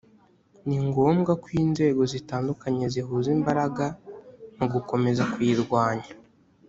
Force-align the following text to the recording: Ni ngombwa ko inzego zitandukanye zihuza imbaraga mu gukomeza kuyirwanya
Ni 0.67 0.77
ngombwa 0.85 1.31
ko 1.41 1.47
inzego 1.63 2.01
zitandukanye 2.13 2.83
zihuza 2.93 3.29
imbaraga 3.37 3.85
mu 4.57 4.65
gukomeza 4.73 5.23
kuyirwanya 5.31 6.09